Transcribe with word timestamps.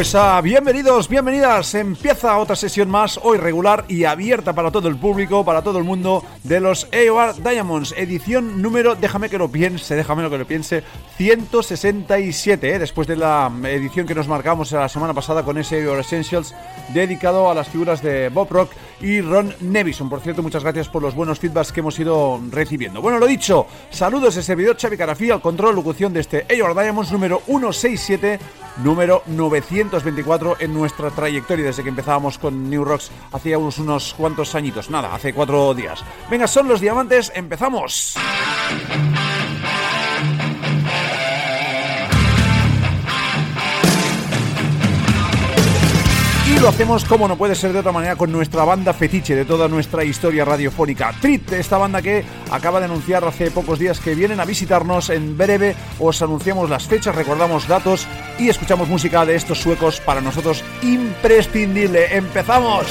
Pues 0.00 0.14
ah, 0.14 0.40
bienvenidos, 0.40 1.10
bienvenidas. 1.10 1.74
Empieza 1.74 2.38
otra 2.38 2.56
sesión 2.56 2.88
más, 2.88 3.20
hoy 3.22 3.36
regular 3.36 3.84
y 3.86 4.04
abierta 4.04 4.54
para 4.54 4.70
todo 4.70 4.88
el 4.88 4.96
público, 4.96 5.44
para 5.44 5.60
todo 5.60 5.76
el 5.76 5.84
mundo, 5.84 6.24
de 6.42 6.58
los 6.58 6.88
AOR 6.90 7.34
Diamonds, 7.42 7.92
edición 7.94 8.62
número, 8.62 8.94
déjame 8.94 9.28
que 9.28 9.36
lo 9.36 9.50
piense, 9.50 9.96
déjame 9.96 10.22
lo 10.22 10.30
que 10.30 10.38
lo 10.38 10.46
piense, 10.46 10.84
167, 11.20 12.76
¿eh? 12.76 12.78
después 12.78 13.06
de 13.06 13.14
la 13.14 13.52
edición 13.64 14.06
que 14.06 14.14
nos 14.14 14.26
marcamos 14.26 14.72
la 14.72 14.88
semana 14.88 15.12
pasada 15.12 15.42
con 15.42 15.58
ese 15.58 15.84
AOR 15.84 16.00
Essentials, 16.00 16.54
dedicado 16.94 17.50
a 17.50 17.54
las 17.54 17.68
figuras 17.68 18.00
de 18.00 18.30
Bob 18.30 18.48
Rock 18.50 18.72
y 19.02 19.20
Ron 19.20 19.54
Nevison. 19.60 20.08
Por 20.08 20.22
cierto, 20.22 20.42
muchas 20.42 20.62
gracias 20.62 20.88
por 20.88 21.02
los 21.02 21.14
buenos 21.14 21.38
feedbacks 21.38 21.72
que 21.72 21.80
hemos 21.80 21.98
ido 21.98 22.40
recibiendo. 22.50 23.02
Bueno, 23.02 23.18
lo 23.18 23.26
dicho, 23.26 23.66
saludos 23.90 24.34
de 24.34 24.42
servidor 24.42 24.78
Xavi 24.80 24.96
Carafí 24.96 25.30
al 25.30 25.42
control 25.42 25.74
locución 25.74 26.14
de 26.14 26.20
este 26.20 26.46
AOR 26.48 26.74
Diamonds 26.74 27.12
número 27.12 27.42
167 27.44 28.40
número 28.82 29.22
924 29.26 30.56
en 30.60 30.72
nuestra 30.72 31.10
trayectoria 31.10 31.66
desde 31.66 31.82
que 31.82 31.90
empezábamos 31.90 32.38
con 32.38 32.70
New 32.70 32.82
Rocks 32.82 33.10
hacía 33.32 33.58
unos, 33.58 33.78
unos 33.78 34.14
cuantos 34.14 34.54
añitos, 34.54 34.88
nada, 34.88 35.14
hace 35.14 35.34
cuatro 35.34 35.74
días. 35.74 36.02
Venga, 36.30 36.46
son 36.46 36.66
los 36.66 36.80
diamantes, 36.80 37.30
empezamos. 37.34 38.16
Lo 46.60 46.68
hacemos 46.68 47.04
como 47.04 47.26
no 47.26 47.36
puede 47.36 47.54
ser 47.54 47.72
de 47.72 47.78
otra 47.78 47.92
manera 47.92 48.16
con 48.16 48.30
nuestra 48.30 48.64
banda 48.64 48.92
fetiche 48.92 49.34
de 49.34 49.44
toda 49.46 49.66
nuestra 49.66 50.04
historia 50.04 50.44
radiofónica. 50.44 51.14
Trit, 51.20 51.52
esta 51.52 51.78
banda 51.78 52.02
que 52.02 52.22
acaba 52.50 52.80
de 52.80 52.84
anunciar 52.84 53.24
hace 53.24 53.50
pocos 53.50 53.78
días 53.78 53.98
que 54.00 54.14
vienen 54.14 54.40
a 54.40 54.44
visitarnos 54.44 55.08
en 55.08 55.38
breve. 55.38 55.74
Os 55.98 56.20
anunciamos 56.20 56.68
las 56.68 56.86
fechas, 56.86 57.14
recordamos 57.14 57.66
datos 57.66 58.06
y 58.38 58.48
escuchamos 58.48 58.88
música 58.88 59.24
de 59.24 59.36
estos 59.36 59.60
suecos 59.60 60.00
para 60.00 60.20
nosotros 60.20 60.62
imprescindible. 60.82 62.14
¡Empezamos! 62.14 62.86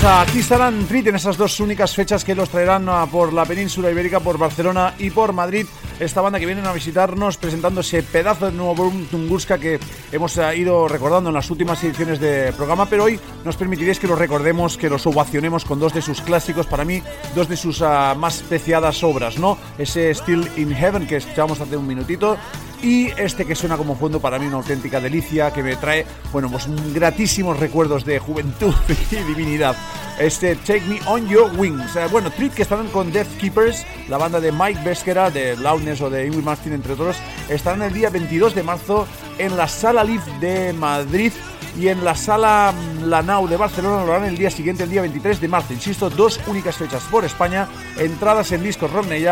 Pues 0.00 0.04
aquí 0.04 0.38
estarán 0.40 0.86
Trit 0.86 1.06
en 1.06 1.16
esas 1.16 1.36
dos 1.36 1.60
únicas 1.60 1.94
fechas 1.94 2.24
que 2.24 2.34
los 2.34 2.48
traerán 2.48 2.88
por 3.10 3.32
la 3.32 3.44
península 3.44 3.90
ibérica, 3.90 4.18
por 4.18 4.38
Barcelona 4.38 4.94
y 4.98 5.10
por 5.10 5.32
Madrid. 5.32 5.66
Esta 6.00 6.20
banda 6.20 6.40
que 6.40 6.46
vienen 6.46 6.66
a 6.66 6.72
visitarnos 6.72 7.36
presentando 7.36 7.80
ese 7.80 8.02
pedazo 8.02 8.46
de 8.46 8.52
nuevo 8.52 8.70
álbum 8.70 9.06
Tunguska 9.06 9.58
que 9.58 9.78
hemos 10.10 10.36
ah, 10.38 10.54
ido 10.54 10.88
recordando 10.88 11.30
en 11.30 11.34
las 11.34 11.50
últimas 11.50 11.82
ediciones 11.84 12.18
del 12.18 12.52
programa, 12.54 12.86
pero 12.86 13.04
hoy 13.04 13.20
nos 13.44 13.56
permitiréis 13.56 14.00
que 14.00 14.08
los 14.08 14.18
recordemos, 14.18 14.76
que 14.76 14.90
los 14.90 15.06
ovacionemos 15.06 15.64
con 15.64 15.78
dos 15.78 15.94
de 15.94 16.02
sus 16.02 16.20
clásicos, 16.22 16.66
para 16.66 16.84
mí, 16.84 17.02
dos 17.34 17.48
de 17.48 17.56
sus 17.56 17.80
ah, 17.82 18.14
más 18.18 18.42
preciadas 18.42 19.04
obras, 19.04 19.38
¿no? 19.38 19.58
Ese 19.78 20.12
Still 20.14 20.48
in 20.56 20.74
Heaven 20.74 21.06
que 21.06 21.16
escuchamos 21.16 21.60
hace 21.60 21.76
un 21.76 21.86
minutito 21.86 22.36
y 22.84 23.10
este 23.16 23.46
que 23.46 23.54
suena 23.54 23.78
como 23.78 23.96
fondo 23.96 24.20
para 24.20 24.38
mí 24.38 24.46
una 24.46 24.56
auténtica 24.56 25.00
delicia 25.00 25.50
que 25.52 25.62
me 25.62 25.74
trae, 25.74 26.04
bueno, 26.30 26.50
pues 26.50 26.68
gratísimos 26.92 27.58
recuerdos 27.58 28.04
de 28.04 28.18
juventud 28.18 28.74
y 29.10 29.16
divinidad. 29.16 29.74
Este 30.18 30.54
Take 30.54 30.82
Me 30.82 31.00
On 31.06 31.26
Your 31.26 31.50
Wings. 31.56 31.96
Eh, 31.96 32.06
bueno, 32.10 32.30
Treat 32.30 32.52
que 32.52 32.62
estarán 32.62 32.88
con 32.88 33.10
Death 33.10 33.38
Keepers, 33.38 33.86
la 34.10 34.18
banda 34.18 34.38
de 34.38 34.52
Mike 34.52 34.80
Beskera, 34.84 35.30
de 35.30 35.56
Loudness 35.56 36.02
o 36.02 36.10
de 36.10 36.26
Ingrid 36.26 36.44
Martin, 36.44 36.74
entre 36.74 36.92
otros, 36.92 37.16
estarán 37.48 37.80
el 37.80 37.92
día 37.94 38.10
22 38.10 38.54
de 38.54 38.62
marzo 38.62 39.06
en 39.38 39.56
la 39.56 39.66
Sala 39.66 40.04
Live 40.04 40.24
de 40.40 40.74
Madrid 40.74 41.32
y 41.78 41.88
en 41.88 42.04
la 42.04 42.14
Sala 42.14 42.72
mm, 42.72 43.04
Lanau 43.04 43.48
de 43.48 43.56
Barcelona 43.56 44.04
lo 44.04 44.12
harán 44.12 44.28
el 44.28 44.36
día 44.36 44.50
siguiente, 44.50 44.84
el 44.84 44.90
día 44.90 45.00
23 45.00 45.40
de 45.40 45.48
marzo. 45.48 45.72
Insisto, 45.72 46.10
dos 46.10 46.38
únicas 46.46 46.76
fechas 46.76 47.02
por 47.10 47.24
España, 47.24 47.66
entradas 47.98 48.52
en 48.52 48.62
discos 48.62 48.92
Romney 48.92 49.24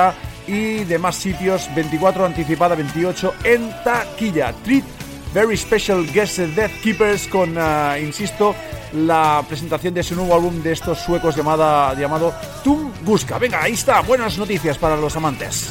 y 0.47 0.85
demás 0.85 1.17
sitios, 1.17 1.69
24 1.75 2.27
anticipada, 2.27 2.75
28 2.75 3.35
en 3.45 3.71
taquilla. 3.85 4.53
Treat 4.65 4.85
Very 5.35 5.57
Special 5.57 6.07
Guest 6.13 6.39
Death 6.39 6.73
Keepers 6.83 7.27
con, 7.27 7.57
uh, 7.57 7.97
insisto, 8.01 8.55
la 8.93 9.43
presentación 9.49 9.95
de 9.95 10.03
su 10.03 10.15
nuevo 10.15 10.35
álbum 10.35 10.63
de 10.63 10.73
estos 10.73 10.99
suecos 10.99 11.35
llamada, 11.37 11.95
llamado 11.95 12.35
Tunguska. 12.63 13.39
Venga, 13.39 13.63
ahí 13.63 13.73
está, 13.73 14.01
buenas 14.03 14.37
noticias 14.37 14.77
para 14.77 14.97
los 14.97 15.17
amantes. 15.17 15.71